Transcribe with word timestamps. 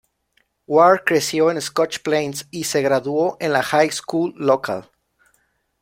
Ware 0.65 1.03
creció 1.05 1.51
en 1.51 1.61
Scotch 1.61 1.99
Plains 1.99 2.47
y 2.49 2.63
se 2.63 2.81
graduó 2.81 3.37
en 3.39 3.53
la 3.53 3.61
high 3.61 3.91
school 3.91 4.33
local. 4.35 4.89